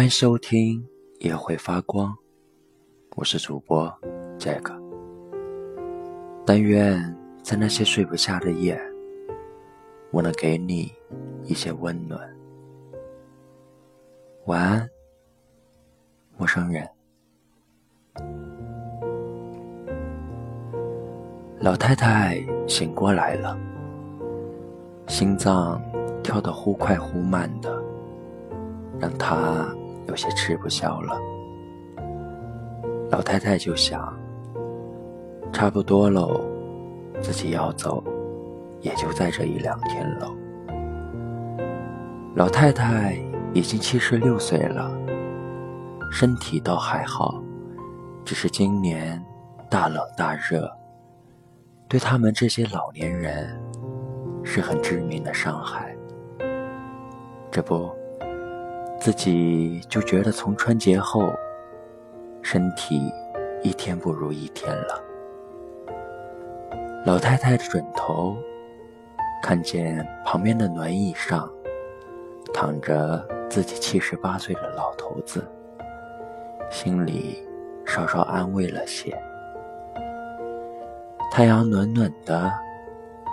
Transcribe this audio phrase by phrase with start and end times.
[0.00, 0.82] 欢迎收听
[1.18, 2.10] 《也会发光》，
[3.16, 3.86] 我是主播
[4.38, 4.72] Jack。
[6.46, 8.80] 但愿在那些睡不下的夜，
[10.10, 10.90] 我能给你
[11.44, 12.18] 一些温暖。
[14.46, 14.90] 晚安，
[16.38, 16.88] 陌生人。
[21.58, 23.54] 老太太醒过来了，
[25.08, 25.78] 心脏
[26.22, 27.84] 跳得忽快忽慢的，
[28.98, 29.70] 让她
[30.10, 31.16] 有些吃不消了。
[33.10, 34.12] 老太太就想，
[35.52, 36.44] 差不多喽，
[37.20, 38.02] 自己要走，
[38.80, 40.34] 也就在这一两天喽。
[42.34, 43.16] 老太太
[43.54, 44.90] 已经七十六岁了，
[46.10, 47.40] 身体倒还好，
[48.24, 49.24] 只是今年
[49.68, 50.68] 大冷大热。
[51.88, 53.56] 对他们这些老年人，
[54.42, 55.96] 是很致命的伤害。
[57.50, 57.90] 这不，
[59.00, 61.32] 自己就觉得从春节后，
[62.42, 63.10] 身体
[63.62, 65.02] 一天不如一天了。
[67.06, 68.36] 老太太的枕头，
[69.42, 71.50] 看见旁边的暖椅上
[72.52, 75.42] 躺着自己七十八岁的老头子，
[76.70, 77.42] 心里
[77.86, 79.18] 稍稍安慰了些。
[81.30, 82.52] 太阳暖暖的，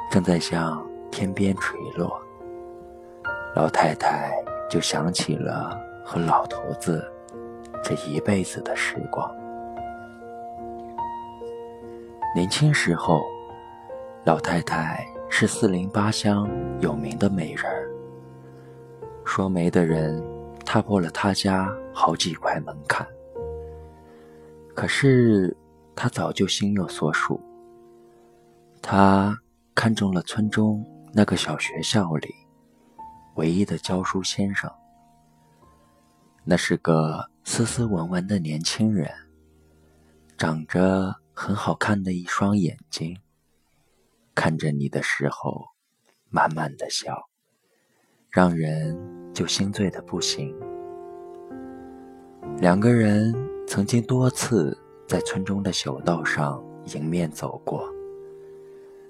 [0.09, 0.81] 正在向
[1.11, 2.17] 天边垂落。
[3.53, 4.31] 老太太
[4.69, 7.05] 就想起了和老头子
[7.83, 9.29] 这一辈子的时光。
[12.35, 13.21] 年轻时候，
[14.25, 17.89] 老太太是四邻八乡有名的美人儿。
[19.25, 20.23] 说媒的人
[20.65, 23.05] 踏破了她家好几块门槛，
[24.75, 25.55] 可是
[25.95, 27.41] 她早就心有所属。
[28.79, 29.37] 他
[29.75, 32.33] 看中了村中那个小学校里
[33.37, 34.71] 唯一的教书先生。
[36.43, 39.11] 那是个斯斯文文的年轻人，
[40.37, 43.17] 长着很好看的一双眼睛，
[44.35, 45.65] 看着你的时候，
[46.29, 47.29] 慢慢的笑，
[48.29, 48.97] 让人
[49.33, 50.55] 就心醉的不行。
[52.57, 53.33] 两个人
[53.67, 54.77] 曾经多次
[55.07, 57.87] 在村中的小道上迎面走过。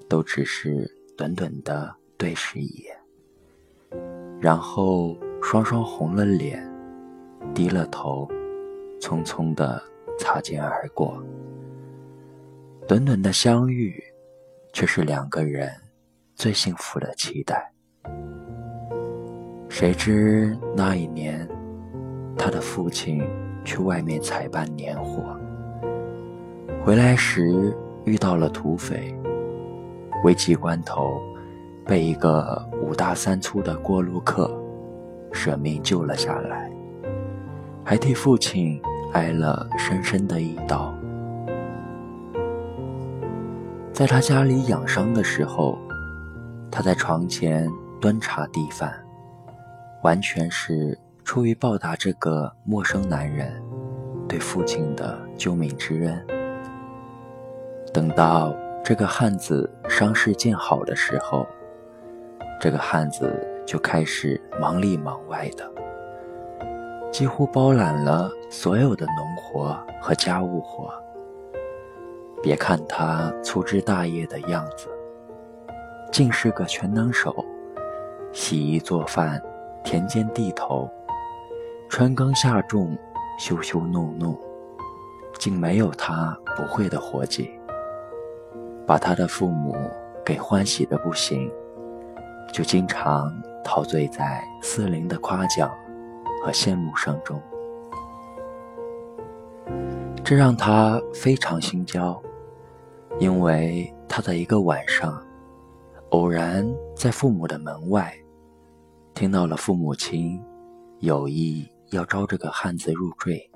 [0.09, 2.96] 都只是短短的对视一眼，
[4.39, 6.63] 然后双双红了脸，
[7.53, 8.27] 低了头，
[8.99, 9.81] 匆匆的
[10.19, 11.21] 擦肩而过。
[12.87, 14.01] 短短的相遇，
[14.73, 15.69] 却是两个人
[16.35, 17.71] 最幸福的期待。
[19.69, 21.47] 谁知那一年，
[22.37, 23.21] 他的父亲
[23.65, 25.37] 去外面采办年货，
[26.85, 29.13] 回来时遇到了土匪。
[30.23, 31.21] 危急关头，
[31.87, 34.51] 被一个五大三粗的过路客
[35.31, 36.69] 舍命救了下来，
[37.85, 38.77] 还替父亲
[39.13, 40.93] 挨了深深的一刀。
[43.93, 45.77] 在他家里养伤的时候，
[46.69, 47.71] 他在床前
[48.01, 48.93] 端茶递饭，
[50.03, 53.49] 完全是出于报答这个陌生男人
[54.27, 56.27] 对父亲的救命之恩。
[57.93, 58.53] 等到。
[58.83, 61.45] 这个汉子伤势见好的时候，
[62.59, 63.31] 这个汉子
[63.65, 65.71] 就开始忙里忙外的，
[67.11, 70.91] 几乎包揽了所有的农活和家务活。
[72.41, 74.89] 别看他粗枝大叶的样子，
[76.11, 77.45] 竟是个全能手，
[78.31, 79.41] 洗衣做饭、
[79.83, 80.89] 田间地头、
[81.89, 82.97] 春耕夏种、
[83.37, 84.39] 羞羞怒怒，
[85.37, 87.51] 竟没有他不会的活计。
[88.85, 89.75] 把他的父母
[90.25, 91.51] 给欢喜的不行，
[92.51, 93.31] 就经常
[93.63, 95.69] 陶醉在四邻的夸奖
[96.43, 97.41] 和羡慕声中，
[100.23, 102.19] 这让他非常心焦，
[103.19, 105.21] 因为他在一个晚上，
[106.09, 108.13] 偶然在父母的门外，
[109.13, 110.41] 听到了父母亲
[110.99, 113.49] 有意要招这个汉子入赘，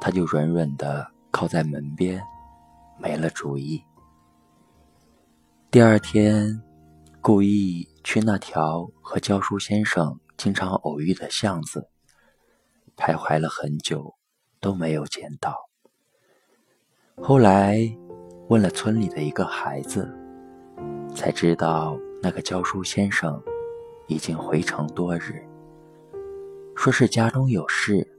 [0.00, 2.20] 他就软软的靠在门边，
[2.98, 3.82] 没了主意。
[5.70, 6.60] 第二天，
[7.22, 11.86] 故意去那条和教书先生经常偶遇的巷子，
[12.96, 14.14] 徘徊了很久，
[14.58, 15.68] 都没有见到。
[17.20, 17.78] 后来
[18.48, 20.10] 问了村里的一个孩子，
[21.14, 23.40] 才知道那个教书先生
[24.08, 25.46] 已经回城多日，
[26.74, 28.10] 说是家中有事，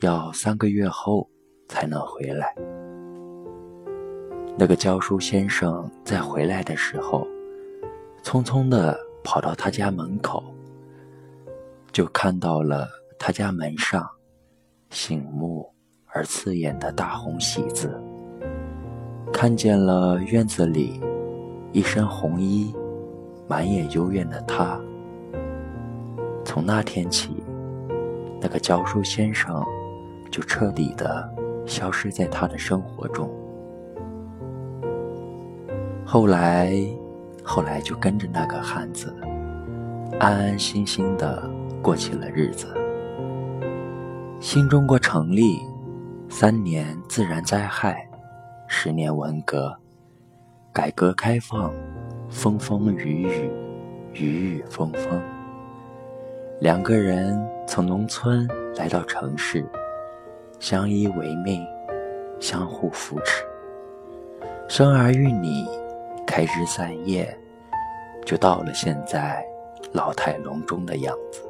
[0.00, 1.28] 要三个月后
[1.68, 2.54] 才能回来。
[4.56, 7.28] 那个教书先生在回来的时候，
[8.22, 10.42] 匆匆地跑到他家门口，
[11.92, 12.88] 就看到了
[13.18, 14.08] 他家门上
[14.90, 15.68] 醒目
[16.06, 18.00] 而刺眼的大红喜字，
[19.32, 21.00] 看见了院子里
[21.72, 22.74] 一身红衣、
[23.48, 24.80] 满眼幽怨的他。
[26.44, 27.42] 从那天起，
[28.40, 29.64] 那个教书先生
[30.30, 31.32] 就彻底的
[31.66, 33.30] 消失在他的生活中。
[36.04, 36.74] 后来，
[37.52, 39.12] 后来就跟着那个汉子，
[40.20, 41.42] 安安心心的
[41.82, 42.72] 过起了日子。
[44.38, 45.60] 新中国成立，
[46.28, 48.08] 三年自然灾害，
[48.68, 49.76] 十年文革，
[50.72, 51.72] 改革开放，
[52.28, 53.50] 风风雨雨，
[54.12, 55.20] 雨雨风风。
[56.60, 57.36] 两个人
[57.66, 59.66] 从农村来到城市，
[60.60, 61.66] 相依为命，
[62.38, 63.42] 相互扶持，
[64.68, 65.66] 生儿育女。
[66.30, 67.36] 开枝散叶，
[68.24, 69.44] 就到了现在
[69.92, 71.42] 老态龙钟的样子，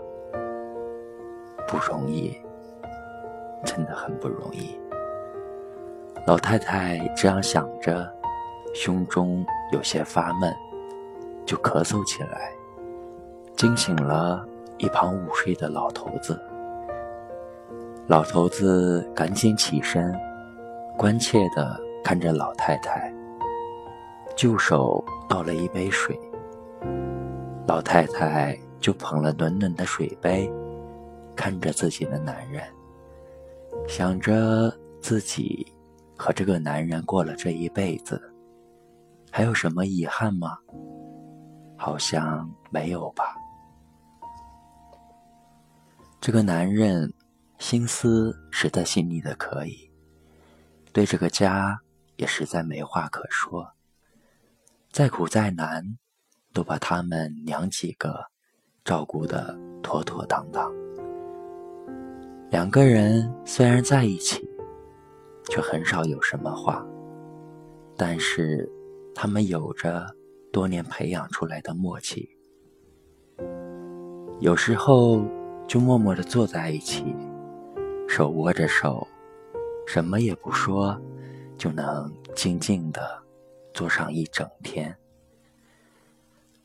[1.68, 2.34] 不容易，
[3.62, 4.80] 真的很不容易。
[6.26, 8.10] 老太太这样想着，
[8.74, 10.50] 胸中有些发闷，
[11.44, 12.50] 就咳嗽起来，
[13.56, 14.42] 惊醒了
[14.78, 16.40] 一旁午睡的老头子。
[18.06, 20.18] 老头子赶紧起身，
[20.96, 23.12] 关切地看着老太太。
[24.40, 26.18] 就手倒了一杯水，
[27.68, 30.50] 老太太就捧了暖暖的水杯，
[31.36, 32.64] 看着自己的男人，
[33.86, 35.70] 想着自己
[36.16, 38.18] 和这个男人过了这一辈子，
[39.30, 40.56] 还有什么遗憾吗？
[41.76, 43.36] 好像没有吧。
[46.18, 47.12] 这个男人
[47.58, 49.90] 心思实在细腻的可以，
[50.94, 51.78] 对这个家
[52.16, 53.70] 也实在没话可说。
[54.92, 55.96] 再苦再难，
[56.52, 58.24] 都把他们娘几个
[58.84, 60.68] 照顾得妥妥当当。
[62.50, 64.44] 两个人虽然在一起，
[65.48, 66.84] 却很少有什么话，
[67.96, 68.68] 但是
[69.14, 70.04] 他们有着
[70.52, 72.28] 多年培养出来的默契。
[74.40, 75.22] 有时候
[75.68, 77.14] 就默默地坐在一起，
[78.08, 79.06] 手握着手，
[79.86, 81.00] 什么也不说，
[81.56, 83.22] 就能静静的。
[83.72, 84.94] 坐上一整天，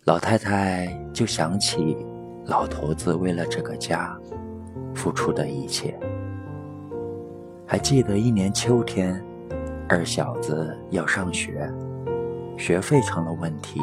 [0.05, 1.97] 老太太就想起
[2.45, 4.17] 老头子为了这个家
[4.93, 5.97] 付出的一切。
[7.67, 9.23] 还记得一年秋天，
[9.87, 11.71] 二小子要上学，
[12.57, 13.81] 学费成了问题，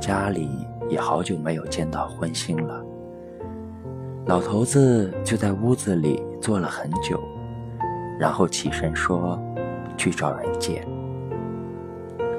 [0.00, 0.48] 家里
[0.88, 2.84] 也好久没有见到荤腥了。
[4.26, 7.20] 老头子就在屋子里坐了很久，
[8.18, 9.40] 然后起身说
[9.96, 10.86] ：“去找人借。”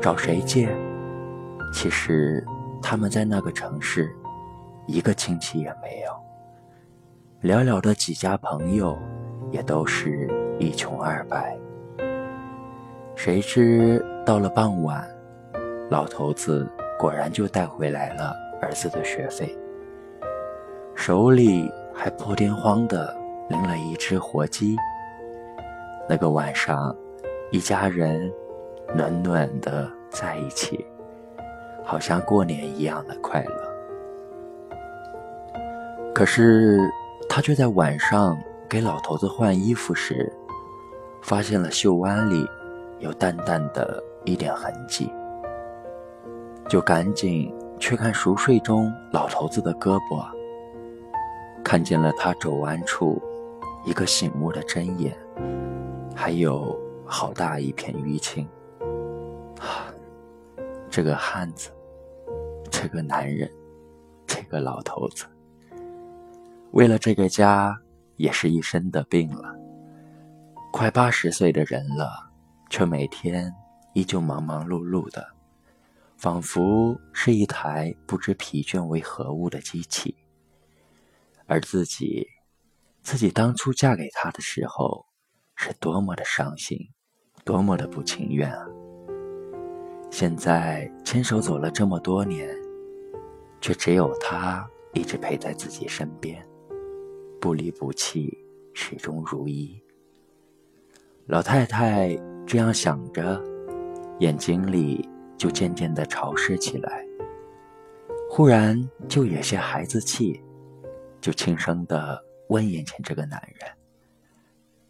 [0.04, 0.68] 找谁借？
[1.72, 2.46] 其实
[2.82, 4.14] 他们在那个城市，
[4.86, 9.00] 一个亲戚也没有，寥寥的几家朋友，
[9.50, 10.30] 也都是
[10.60, 11.58] 一穷二白。
[13.16, 15.10] 谁知到了傍晚，
[15.90, 19.58] 老头子果然就带回来了儿子的学费，
[20.96, 23.16] 手里还破天荒的
[23.50, 24.76] 拎了一只活鸡。
[26.10, 26.94] 那个晚上，
[27.52, 28.30] 一家人。
[28.96, 30.86] 暖暖的在一起，
[31.84, 33.74] 好像过年一样的快乐。
[36.14, 36.80] 可是
[37.28, 38.38] 他却在晚上
[38.70, 40.32] 给老头子换衣服时，
[41.24, 42.46] 发现了袖弯里
[43.00, 45.12] 有淡淡的一点痕迹，
[46.70, 50.24] 就赶紧去看熟睡中老头子的胳膊，
[51.64, 53.20] 看见了他肘弯处
[53.86, 55.18] 一个醒目的针眼，
[56.16, 58.48] 还有好大一片淤青。
[60.96, 61.72] 这个汉子，
[62.70, 63.52] 这个男人，
[64.28, 65.26] 这个老头子，
[66.70, 67.76] 为了这个家，
[68.18, 69.56] 也是一身的病了。
[70.72, 72.32] 快八十岁的人了，
[72.70, 73.52] 却每天
[73.96, 75.28] 依旧忙忙碌碌的，
[76.16, 80.16] 仿佛是一台不知疲倦为何物的机器。
[81.48, 82.28] 而自己，
[83.02, 85.08] 自己当初嫁给他的时候，
[85.56, 86.78] 是多么的伤心，
[87.44, 88.68] 多么的不情愿啊！
[90.14, 92.48] 现在牵手走了这么多年，
[93.60, 96.40] 却只有他一直陪在自己身边，
[97.42, 98.38] 不离不弃，
[98.76, 99.76] 始终如一。
[101.26, 102.16] 老太太
[102.46, 103.42] 这样想着，
[104.20, 107.04] 眼睛里就渐渐的潮湿起来。
[108.30, 108.80] 忽然
[109.10, 110.40] 就有些孩子气，
[111.20, 113.68] 就轻声的问眼前这个男人：“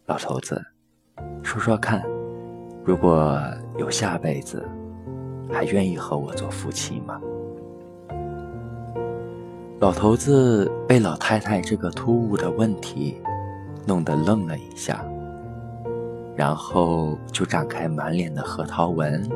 [0.04, 0.62] 老头子，
[1.42, 2.04] 说说看，
[2.84, 3.40] 如果
[3.78, 4.62] 有下辈子？”
[5.52, 7.20] 还愿意和我做夫妻吗？
[9.80, 13.16] 老头子被老太太这个突兀的问题
[13.86, 15.04] 弄得愣了一下，
[16.34, 19.28] 然后就展开满脸的核桃纹，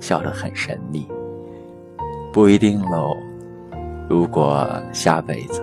[0.00, 1.06] 笑得很神秘。
[2.32, 3.16] 不一定喽，
[4.08, 5.62] 如果下辈子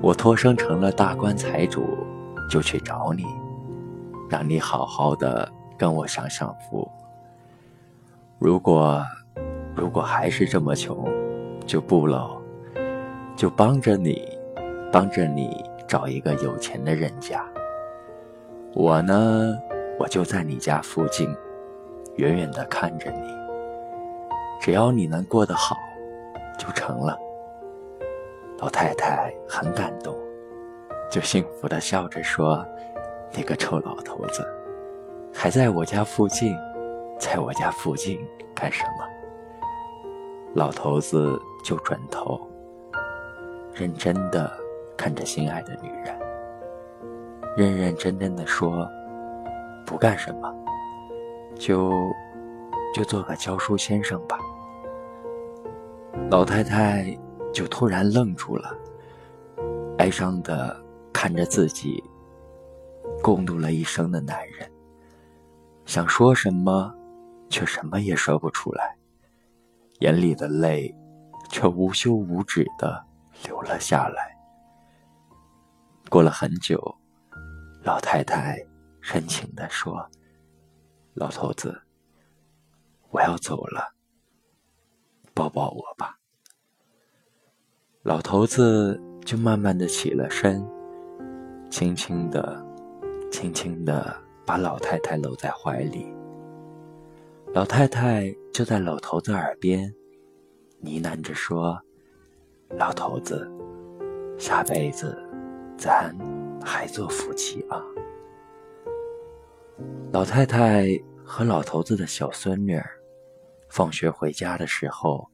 [0.00, 1.82] 我托生成了大官财主，
[2.48, 3.24] 就去找你，
[4.30, 6.88] 让你好好的跟我享享福。
[8.40, 9.02] 如果
[9.74, 11.04] 如果还是这么穷，
[11.66, 12.40] 就不喽。
[13.36, 14.28] 就帮着你，
[14.92, 17.44] 帮着你找一个有钱的人家。
[18.74, 19.56] 我呢，
[19.98, 21.28] 我就在你家附近，
[22.16, 23.20] 远远的看着你。
[24.60, 25.76] 只要你能过得好，
[26.56, 27.18] 就成了。
[28.58, 30.16] 老太太很感动，
[31.10, 32.64] 就幸福的笑着说
[33.34, 34.44] ：“你个臭老头子，
[35.32, 36.56] 还在我家附近，
[37.18, 39.06] 在我家附近干什么？”
[40.54, 42.40] 老头子就转头。
[43.74, 44.50] 认真的
[44.96, 46.18] 看着心爱的女人，
[47.56, 48.88] 认认真真的说
[49.86, 50.52] ：“不干什么，
[51.54, 51.92] 就
[52.92, 54.36] 就做个教书先生吧。”
[56.28, 57.16] 老太太
[57.52, 58.76] 就突然愣住了，
[59.98, 60.76] 哀伤的
[61.12, 62.02] 看着自己
[63.22, 64.68] 共度了一生的男人，
[65.86, 66.92] 想说什么，
[67.50, 68.96] 却什么也说不出来，
[70.00, 70.94] 眼里的泪
[71.50, 73.06] 却无休无止的。
[73.44, 74.36] 流了下来。
[76.10, 76.76] 过了很久，
[77.84, 78.58] 老太太
[79.00, 80.10] 深情的说
[81.14, 81.80] ：“老头子，
[83.10, 83.94] 我要走了，
[85.32, 86.18] 抱抱我吧。”
[88.02, 90.66] 老头子就慢慢的起了身，
[91.70, 92.60] 轻轻的、
[93.30, 96.12] 轻轻的把老太太搂在怀里。
[97.54, 99.92] 老太太就在老头子耳边
[100.80, 101.80] 呢喃着说。
[102.76, 103.50] 老头子，
[104.38, 105.18] 下辈子
[105.78, 106.14] 咱
[106.62, 107.82] 还做夫妻啊！
[110.12, 110.86] 老太太
[111.24, 112.84] 和老头子的小孙女儿
[113.70, 115.26] 放学回家的时候，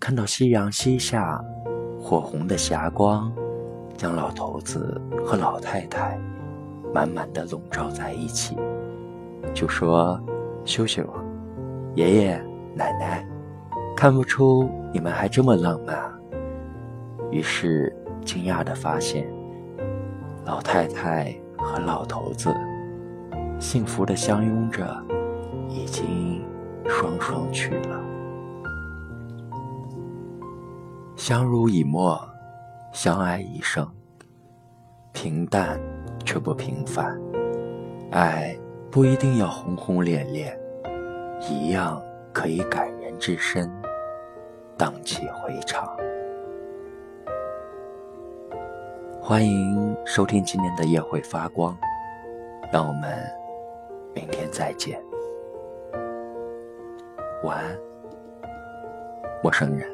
[0.00, 1.38] 看到夕阳西下，
[2.00, 3.30] 火红的霞光
[3.94, 6.18] 将老头子和老太太
[6.94, 8.56] 满满的笼罩在一起，
[9.52, 10.18] 就说
[10.64, 11.22] ：“休息吧，
[11.94, 13.24] 爷爷奶奶，
[13.96, 15.96] 看不出你们还这么浪漫。”
[17.30, 19.26] 于是，惊讶地发现，
[20.44, 22.54] 老太太和老头子
[23.58, 25.02] 幸福的相拥着，
[25.68, 26.44] 已经
[26.86, 28.00] 双双去了。
[31.16, 32.20] 相濡以沫，
[32.92, 33.88] 相爱一生，
[35.12, 35.80] 平淡
[36.24, 37.18] 却不平凡。
[38.10, 38.56] 爱
[38.90, 40.56] 不一定要轰轰烈烈，
[41.50, 43.70] 一样可以感人至深，
[44.78, 45.86] 荡气回肠。
[49.20, 51.76] 欢迎收听今天的夜会发光，
[52.72, 53.22] 让我们
[54.14, 54.98] 明天再见，
[57.42, 57.78] 晚安，
[59.42, 59.93] 陌生人。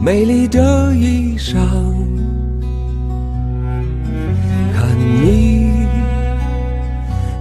[0.00, 1.56] 美丽的衣裳，
[4.72, 5.72] 看你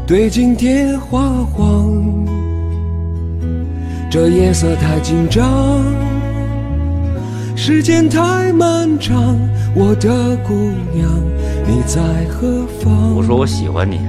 [0.07, 2.03] 对镜贴花黄，
[4.09, 5.83] 这夜色太紧张，
[7.55, 9.37] 时间太漫长，
[9.75, 10.53] 我的姑
[10.93, 11.07] 娘
[11.67, 13.13] 你在何方？
[13.15, 13.99] 我说我喜欢你，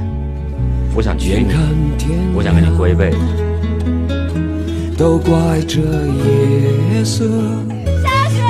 [0.95, 1.53] 我想娶你，
[2.35, 3.19] 我想跟你过一辈子。
[4.97, 7.25] 都怪这夜色。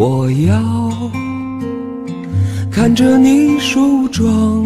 [0.00, 0.90] 我要
[2.72, 4.64] 看着你梳妆。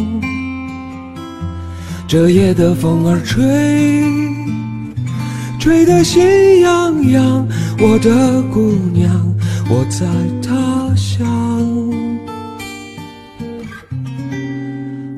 [2.06, 4.04] 这夜的风儿吹，
[5.58, 7.48] 吹得心痒痒。
[7.80, 9.10] 我的姑娘，
[9.68, 10.06] 我在
[10.40, 11.26] 他乡，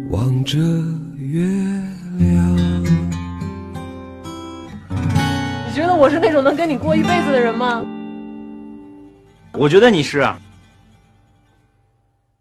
[0.08, 0.56] 望着
[1.18, 1.44] 月
[2.16, 2.56] 亮。
[5.68, 7.84] 你觉得我是那种能跟你过一辈子的人吗？
[9.56, 10.38] 我觉得你是啊。